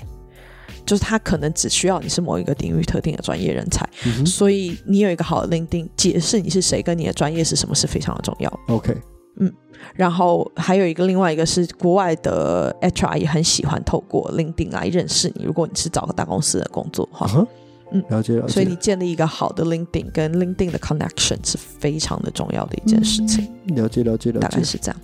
[0.89, 8.59] 就是他可能只需要你是某一个领域特定的专业人才，嗯所以你有一个好的 LinkedIn，解释你是谁跟你的专业是什么是非常的重要。
[8.69, 8.97] ，OK，
[9.39, 9.53] 嗯
[9.93, 17.47] 然后还有一个另外一个是国外的 HR 也很喜欢透过 LinkedIn 来认识你，如果你是找个大公司的工作的话
[17.91, 18.53] 嗯了解了解。
[18.53, 24.47] 所以你建立一个好的 LinkedIn 跟 LinkedIn 的 connection 是非常的重要的一件事情，了解了解了解。
[24.47, 24.99] 大概是这样。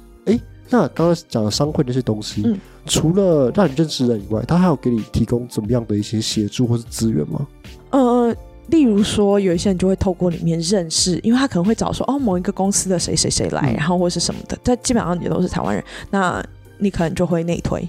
[0.70, 7.48] 那刚刚讲的商会那些东西，嗯除了让你认识人以外，他还有给你提供怎么样的一些协助或是资源吗？
[7.90, 8.36] 呃，
[8.68, 16.46] 例如说，有一些人就会透过里面认识，因为他可能会找说，哦，某一个公司的谁谁谁来，嗯然后或是什么的，但基本上也都是台湾人，那
[16.78, 17.82] 你可能就会内推，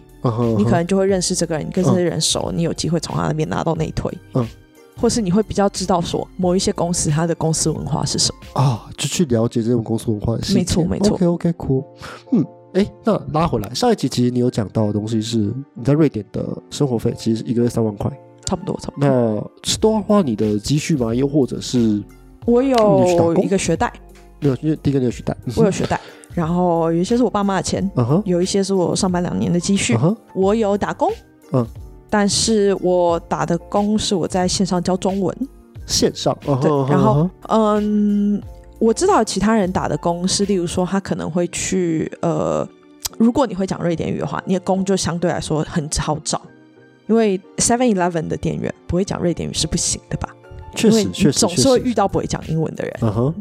[0.56, 4.46] 你可能就会认识这个人，你跟这些人熟，你有机会从他那边拿到内推，嗯，
[4.96, 10.42] 或是你会比较知道说某一些公司它的公司文化是什么，啊，就去了解这种公司文化的。
[10.54, 11.84] 没错没错 OK OK cool。
[12.32, 12.44] 嗯，
[12.76, 15.38] 哎，那拉回来，上一集其实你有讲到的东西是
[15.72, 18.10] 你在瑞典的生活费，其实一个月三万块，
[18.44, 19.08] 差不多差不多。
[19.08, 21.14] 那是都要花你的积蓄吗？
[21.14, 22.02] 又或者是
[22.44, 23.90] 我有一个学贷，
[24.40, 24.56] 没有？
[24.60, 25.98] 因为第一个你有学贷，我有学贷，
[26.34, 29.96] 然后有一些是我爸妈的钱，嗯哼，有一些是我上班两年的积蓄
[30.34, 31.10] 我有打工，
[31.54, 31.66] 嗯，
[32.10, 35.34] 但是我打的工是我在线上教中文，
[35.86, 38.42] 线上，对然后嗯，
[38.78, 42.68] 我知道其他人打的工是，例如说他可能会去呃，
[43.18, 46.40] 如果你会讲瑞典语的话，你的工就相对来说很好找，
[47.06, 50.28] 因为 Seven Eleven 的店员不会讲瑞典语是不行的吧？
[50.74, 53.34] 确实确实总是会遇到不会讲英文的人，嗯哼，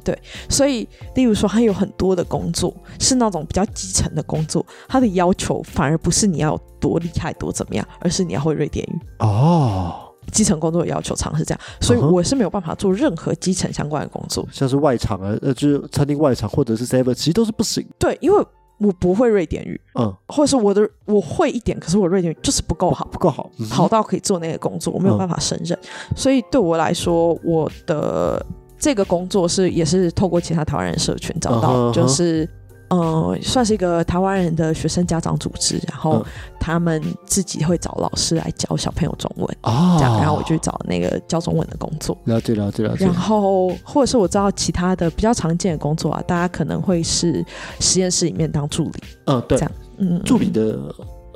[0.48, 9.00] 所以例如说他有很多的工作是那种比较基层的工作，他的要求反而不是你要多厉害多怎么样，而是你要会瑞典语。
[9.19, 14.48] 哦，基层工作的要求常是这样，所以我是没有办法做任何基层相关的工作。
[14.52, 17.86] 像是外场啊，呃，就是餐厅外场或者是 seven，其实都是不行。
[17.98, 18.46] 对，因为
[18.78, 25.78] 我不会瑞典语，嗯，或者是我的我会一点，可是我瑞典语就是不够好，不够好，嗯 好到可以做那个工作，我没有嗯办法胜任。
[26.16, 28.46] 所以对我来说，我的
[28.78, 32.50] 这个工作是也是透过其他台湾人社群找到，就是。
[32.89, 36.26] 呃，算是一个台湾人的学生家长组织，然后嗯。
[36.65, 42.17] 他们自己会找老师来教小朋友中文，哦，这样，然后我就去找那个教中文的工作。
[42.24, 43.06] 了解了解了解。
[43.06, 47.45] 然，后，或者是我知道其他的比较常见的工作啊，大家可能会是
[47.80, 49.56] 实验室里面当助理，嗯，对。
[49.60, 50.76] 这，样嗯，助理的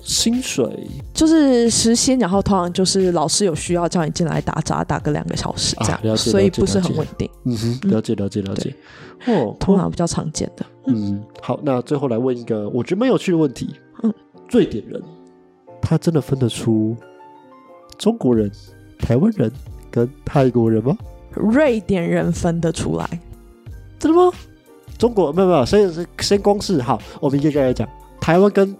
[0.03, 8.73] 薪水就是时薪，然后通常就是老师有需要叫你进来打杂，打个两个小时这样，所以不是很稳定，嗯哼，嗯了解了解了解。
[9.27, 10.65] 哦，通常比较常见的。
[10.87, 13.75] 嗯，好，那最后来问一个我觉得蛮有趣的问题。
[14.01, 14.13] 嗯，
[14.49, 15.01] 瑞典人
[15.81, 16.95] 他真的分得出
[17.97, 18.49] 中国人、
[18.97, 19.51] 台湾人
[19.91, 20.97] 跟泰国人吗？
[21.33, 23.07] 瑞典人分得出来，
[23.99, 24.31] 真的吗？
[24.97, 27.87] 中国没有没有，先先光是好，我们一个一个来讲，
[28.21, 28.75] 台湾跟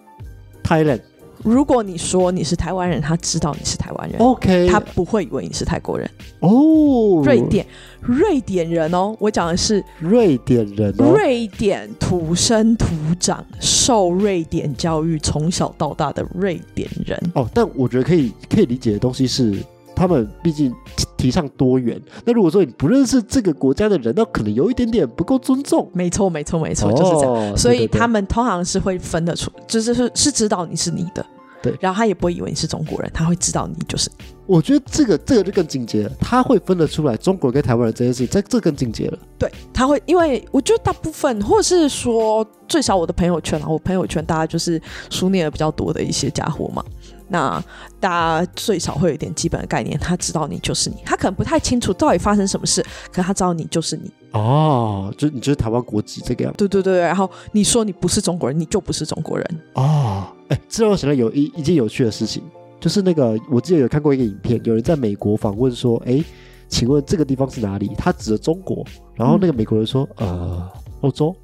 [0.63, 1.01] Thailand。
[1.43, 4.19] 如果你说你是台湾人，他知道你是台湾人。
[4.19, 7.65] OK，他不会以为你是泰国人，哦，瑞典
[8.02, 12.88] 瑞典人哦，我讲的是瑞典人哦，瑞典土生土
[13.19, 17.17] 长、受瑞典教育、从小到大的瑞典人。
[17.36, 19.56] 哦，但我觉得可以可以理解的东西是，
[19.99, 22.01] 他们毕竟提提倡多元。
[22.23, 25.89] 那如果说你不认识这个国家的人，那可能有一点点不够尊重。
[25.93, 27.33] 没错，没错，没错，就是这样。
[27.33, 31.25] 哦所以他们通常是会分得出，就是是是知道你是你的，
[31.62, 34.09] 对然后他也不会以为你是中国人，他会知道你就是
[34.45, 39.19] 我觉得这个这个就更进阶了，他会分得出来中国人跟台湾人这件事情，这这更进阶了。
[39.38, 46.83] 对，他会，因为我觉得大部分，或者是说最少我的朋友圈啊，我朋友圈大家就是书念的比较多的一些家伙嘛。
[47.30, 47.63] 那
[48.00, 48.10] 大
[48.44, 54.12] 家最少会有一点基本的概念，他知道你就是你，他可能不太清楚到底发生什么事，可他知道你就是你。
[54.32, 56.54] 哦，就你就是台湾国籍这个样。
[56.54, 59.62] 子对对对，然后你说你不是中国人，你就不是中国人。
[59.74, 62.44] 哦，哎，这让我想到有一一件有趣的事情。
[62.80, 66.24] 就是那个，我记得有看过一个影片，有人在美国访问说：“哎，
[66.70, 70.65] 请问这个地方是哪里？”他指着中国，然后那个美国人说：“呃，
[71.02, 71.36] 欧洲。”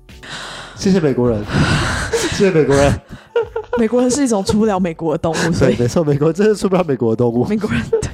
[0.78, 1.44] 谢谢美国人，
[2.12, 3.02] 谢谢美国人。
[3.80, 7.46] 美国人是一种出不了美国的动物，对，没错，美国真的出不了美国的动物。
[7.46, 8.10] 美国人对。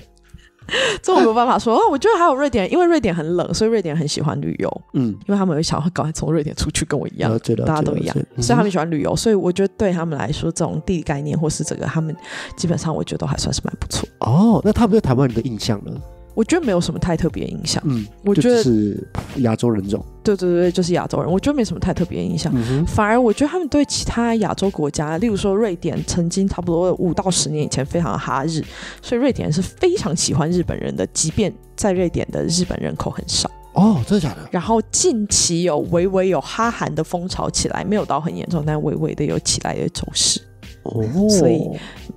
[1.03, 4.81] 这我没有办法说哦，我觉得还有瑞典，因为瑞典很冷，所以瑞典很喜欢旅游。
[4.93, 9.13] 嗯，因为他们有想要赶快从瑞典出去，跟我一样，大家都一样，所以他们喜欢旅游。
[9.13, 12.15] 所以我觉得对他们来说，这种地理概念或是这个，他们
[12.55, 14.07] 基本上我觉得都还算是蛮不错。
[14.19, 15.91] 哦，那他们对台湾人的印象呢？
[16.33, 17.81] 我觉得没有什么太特别影响。
[17.85, 19.05] 嗯，我觉得是
[19.37, 20.03] 亚洲人种。
[20.23, 21.31] 对对对，就是亚洲人。
[21.31, 22.53] 我觉得没什么太特别印象。
[22.85, 28.63] 反而我觉得他们对其他亚洲国家，例如说瑞典，曾经差不多五到十年以前非常哈日，
[29.01, 33.49] 所以瑞典人是非常喜欢日本人的，即便在瑞典的日本人口很少。
[33.73, 34.47] 哦，真的假的？
[34.51, 40.39] 然后近期有微微有哈韩的风潮起来，没有到很严重，但微微的有起来的走势。
[40.83, 41.67] 哦，所以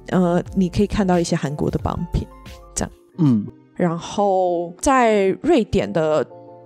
[0.09, 2.27] 呃，你可以看到一些韩国的榜品，
[2.74, 2.90] 这样。
[3.18, 3.46] 嗯。
[3.76, 6.24] 然后在瑞典的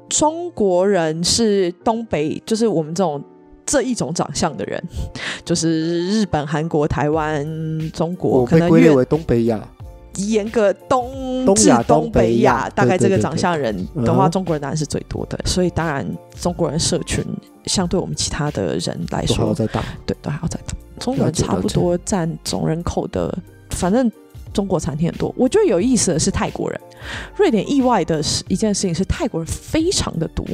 [0.08, 3.22] 中国人是东北，就是我们这种
[3.64, 4.82] 这一种长相的人，
[5.44, 7.46] 就是日本、韩国、台湾、
[7.92, 9.60] 中国，可能归类为东北亚。
[10.16, 15.38] 严格东至东北亚，大概这个长相人的话，中国人当然是最多的。
[15.44, 16.04] 所以当然
[16.40, 17.24] 中国人社群
[17.66, 19.54] 相对我们其他的人来说，
[20.04, 20.74] 对，都还要再大。
[20.98, 23.32] 中国人差不多占总人口的，
[23.70, 24.10] 反正。
[24.52, 26.80] 中国餐厅很多，我觉得有意思的是泰国人。
[27.36, 30.44] 瑞典意外的是一件事情是泰国人非常的多，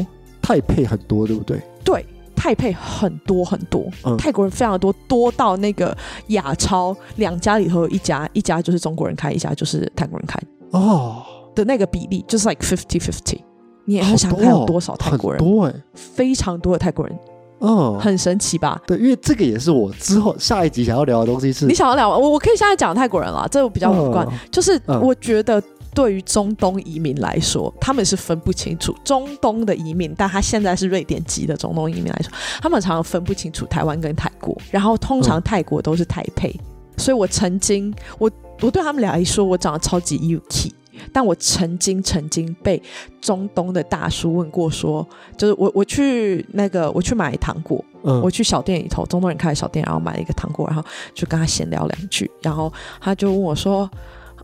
[0.42, 1.60] 泰配很多，对不对？
[1.82, 2.04] 对，
[2.36, 3.86] 泰配很多很多，
[4.18, 5.96] 泰国人非常的多，多到那个
[6.28, 10.38] 亚超两家里头有一家，一家就是中国人开，一家就是泰国人开
[10.72, 11.22] 哦
[11.54, 13.38] 的那个比例就是 like fifty fifty。
[13.86, 15.38] 你也想看有多少泰国人？
[15.38, 17.18] 多哎，非常多的泰国人。
[17.66, 18.80] 嗯，很神奇吧？
[18.86, 21.52] 对，因为这个也是我之后下一集想要聊的东西。
[21.52, 24.26] 是你想要聊，我我可以现在讲泰国人了，这比较无关。
[24.50, 25.62] 就是我觉得
[25.94, 34.56] 对于中东移民来说，他们是分不清楚中东的移民，但他现在是瑞典籍的中东移民来说，他们常常分不清楚台湾跟泰国。
[34.70, 36.54] 然后通常泰国都是台配，
[36.96, 40.70] 所以我曾经我我对他们俩一说，我长得超级 UK。
[41.12, 42.82] 但我曾经曾经被
[43.20, 53.88] 中东的大叔问过，说就是我我去那个我去买糖果，我去小店里头，中东人开的小店，然后买了一个糖果，然后就跟他闲聊两句，然后他就问我说，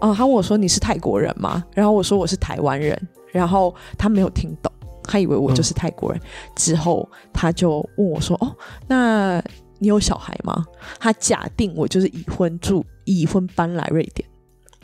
[0.01, 1.65] 哦，他问我说你是泰国人吗？
[1.75, 3.01] 然后我说我是台湾人，
[3.33, 4.73] 然后他没有听懂，
[5.05, 6.21] 他以为我就是泰国人。
[6.57, 8.55] 之后他就问我说，哦，
[8.87, 9.43] 那
[9.79, 10.65] 你有小孩吗？
[10.99, 14.29] 他假定我就是已婚住已婚搬来瑞典。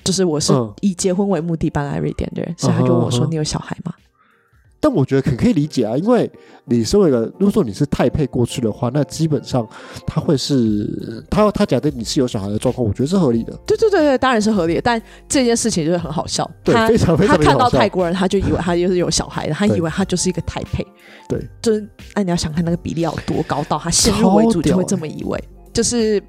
[0.06, 3.92] 就是我是以结婚为目的搬来瑞典的人，所以他就问我说：“你有小孩吗？”
[4.78, 6.30] 但我觉得很可以理解啊，因为
[6.66, 9.66] 你身为一个，如果说你是太配过去的话，那基本上
[10.06, 13.52] 他会是他他假定你是有小孩的状况，我觉得是合理的。
[13.66, 14.82] 对对对对，当然是合理的。
[14.82, 20.86] 但这件事情就是很好笑，他非常非常他看到泰国人，他就以为他就是有小孩的，他以为他就是一个太配。
[21.26, 25.42] 对，就是哎，你要想看那个比例要多高，到他先入为主就会这么以为，
[25.72, 26.22] 就是。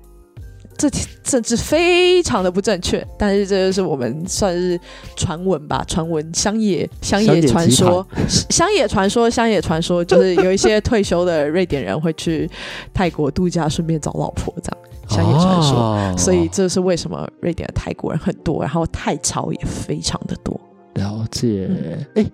[0.78, 0.88] 这
[1.24, 4.80] 甚至非常的不正确，但是这就是我们算是
[5.16, 8.06] 传闻吧，传闻乡野乡野传说，
[8.50, 12.50] 乡野传说乡野传说，就是有一些退休的瑞典人会去
[12.94, 14.78] 泰国度假，顺便找老婆这样，
[15.10, 16.18] 乡野传说。
[16.18, 20.60] 所以这是为什么瑞典的泰国人很多，然后泰超也非常的多。
[20.94, 21.70] 了解，
[22.16, 22.26] 哎，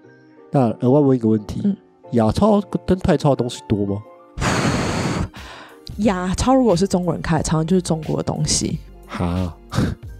[0.52, 1.62] 那额外问一个问题，
[2.12, 4.02] 亚超跟泰超的东西多吗？
[5.98, 8.78] 亚超如果是中国人开，常常就是中国的东西。
[9.06, 9.58] 好，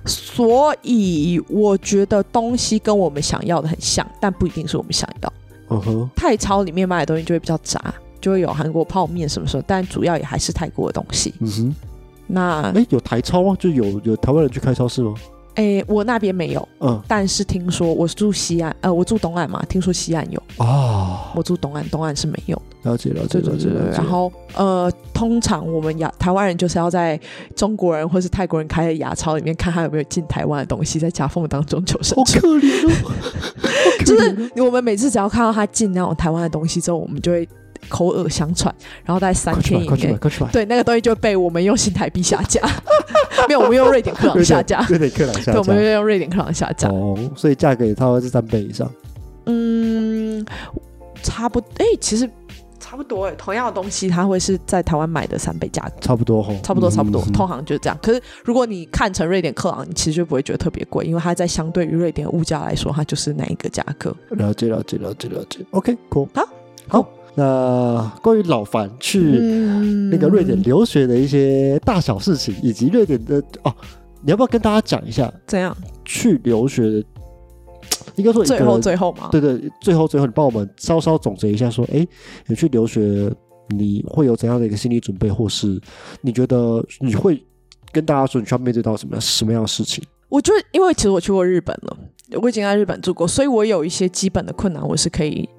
[0.06, 5.34] 所以我觉得东西跟我们想要的很像，但不一定是我们想要。
[5.70, 11.34] 嗯哼，泰超里面卖的东西就会比较杂，就会有韩国泡面什么什么，但主要也还是泰国的东西。
[11.40, 11.76] 嗯哼，
[12.28, 13.56] 那哎，有台超吗？
[13.60, 15.16] 就有有台湾人去开超市吗？
[15.56, 22.60] 哎，我那边没有，嗯，但是听说我住西岸，呃，我住东岸嘛，听说西岸有哦，我住东岸，东岸是没有。
[22.84, 23.70] 了解了解了解。
[23.94, 27.18] 然后呃，通常我们亚台湾人就是要在
[27.56, 32.42] 中国人或是泰国人开的牙超里面看他有没有进台湾的东西，在夹缝当中求生存。
[32.44, 37.48] 好可怜哦，就是我们每次只要看到他进那种台湾的东西之后，我们就会
[37.90, 40.18] 口耳相传，然后大概三天以内！
[40.52, 42.62] 对，那个东西就被我们用新台币下架，
[43.48, 45.92] 没有，我们用瑞典克朗下架， 瑞典克朗下架对，我们架。
[45.92, 48.90] 用瑞典克朗下架，哦，所以价格也差不多是三倍以上。
[49.46, 50.46] 嗯，
[51.22, 52.30] 差不多，哎、其实
[52.80, 55.94] 差不多哎，同样的东西它会是在台湾买的三倍价格。
[56.00, 57.98] 差不多吼，差不多，差不多，嗯通行就是这样。
[58.02, 64.16] 可是如果你看成瑞典克朗，你其实就不会觉得特别贵，因为它在相对于瑞典物价来说，它就是那一个价格。
[64.30, 65.60] 了解了解了解了解。
[65.72, 66.28] OK，cool。
[66.34, 66.48] 好，
[66.88, 67.10] 好。
[67.36, 73.74] 那关于老樊去嗯那个瑞典留学的一些大小事情，以及瑞典的哦，
[74.22, 75.76] 你要不要跟大家讲一下怎样？
[76.06, 77.04] 去留学的？
[78.16, 82.06] 应该说最后最后嘛，对对，最后最后你帮我们稍稍总结一下，说，哎，
[82.46, 83.32] 你去留学
[83.70, 85.82] 你会有怎样的一个心理准备，或是
[86.22, 87.44] 你觉得你会
[87.92, 90.04] 跟大家说你需要面对到什么样什么样的事情？
[90.30, 91.98] 我觉得，因为其实我去过日本了，
[92.42, 95.50] 我已经在日本住过，所以我有一些基本的困难，我是可以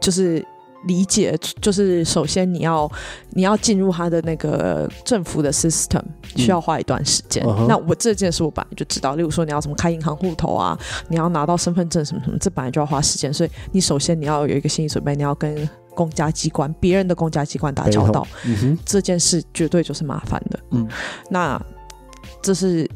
[0.00, 0.44] 就是
[0.84, 1.36] 理解。
[1.60, 2.90] 就是首先你要
[3.30, 6.02] 你要进入他的那个政府的 system，
[6.36, 7.44] 需要花一段时间。
[7.66, 13.32] 那我这件事我本来就知道，例如说你要什么开银行户头啊，你要拿到身份证什么什么，这本来就要花时间。
[13.32, 18.26] 所以你首先你要有一个心理准备，你要跟公家机关、别人的公家机关打交道。
[18.44, 20.60] 嗯，这件事绝对就是麻烦的。
[20.72, 20.86] 嗯，
[21.30, 21.60] 那
[22.42, 22.88] 这是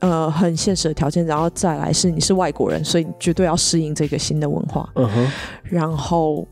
[0.00, 4.88] 呃很现实的条件，然后再来是你是外国人，所以你绝对要适应这个新的文化。
[4.96, 6.46] 嗯哼，然后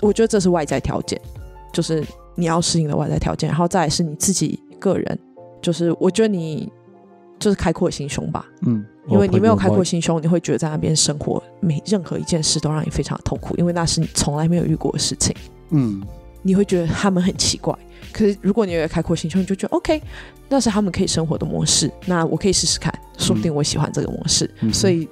[0.00, 1.20] 我觉得这是外在条件，
[1.72, 5.18] 就是你要适应的外在条件，然后再来是你自己个人，
[5.60, 6.70] 就是我觉得你
[7.38, 8.46] 就是开阔心胸吧。
[8.66, 15.34] 嗯，因为你没有开阔心，胸，你会觉得在那边生活，每任何一件事都让你非常的痛苦，因为那是你从来没有遇过的事情。
[15.70, 16.02] 嗯
[16.40, 17.76] 你会觉得他们很奇怪。
[18.12, 20.00] 可是如果你有开阔心胸，你就觉得 OK，
[20.48, 24.48] 那是他们可以生活的模式，那我可以试试看，说不定我喜欢这个模式。
[24.60, 25.06] 嗯所以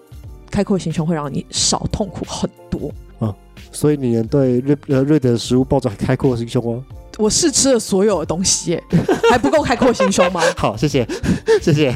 [0.51, 2.91] 开阔心胸会让你少痛苦很多。
[3.77, 6.83] 所以你能对瑞呃瑞典的食物抱着开阔的心胸吗？
[7.19, 8.83] 我试吃了所有的东西耶，
[9.31, 10.41] 还不够开阔心胸吗？
[10.57, 11.07] 好，谢谢，
[11.61, 11.95] 谢谢。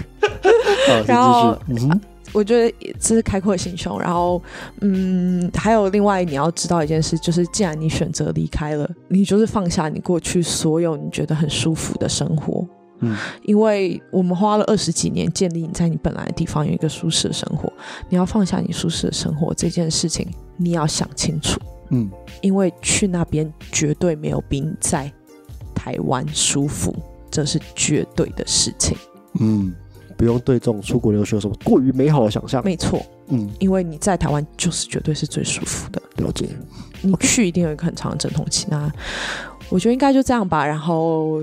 [1.07, 1.57] 然后。
[1.69, 2.01] 嗯，
[2.33, 4.41] 我觉得这是开阔心胸，然后
[4.83, 12.65] 嗯，还有另外你要知道一件事，就是既然你选择离开了，你就是放下你过去所有你觉得很舒服的生活，
[13.01, 17.73] 嗯因为我们花了二十几年建立你在你本来的地方有一个舒适的生活，
[18.09, 25.11] 你要放下你舒适的生活这件事情，你要想清楚，嗯因为去那边绝对没有比你在
[25.75, 26.95] 台湾舒服，
[27.31, 28.97] 这是绝对的事情，
[29.41, 29.75] 嗯，
[30.17, 32.63] 不用对这种出国留学有什么过于美好的想象。
[32.63, 36.03] 没错，嗯，因为你在台湾就是绝对是最舒服的。
[36.17, 36.47] 了解。
[37.03, 38.67] 你去一定有一个很长的阵痛期。
[38.69, 38.93] 那
[39.71, 40.67] 我觉得应该就这样吧。
[40.67, 41.41] 然后，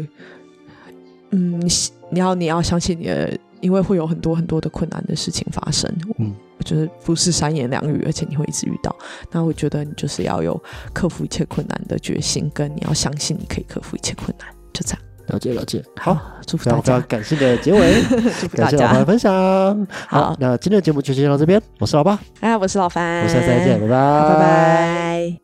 [1.31, 1.67] 嗯，你
[2.09, 5.91] 你要你要相信你的，因为会有很多很多的困难的事情发生。
[6.19, 8.95] 嗯，我觉得不是三言两语，而且你会一直遇到。
[9.31, 10.61] 那我觉得你就是要有
[10.93, 14.47] 克服一切困难的决心，跟你要相信你可以克服一切困难。
[14.73, 15.01] 就这样。
[15.27, 15.83] 了解了解。
[15.97, 18.01] 好，祝福大家，感谢的结尾，
[18.39, 19.05] 祝福大家感谢老的。
[19.05, 19.87] 分享。
[20.07, 25.37] 好那今天的节目就先到这边，我是老爸，哎，我是老樊，我们下次再见，拜拜，拜拜。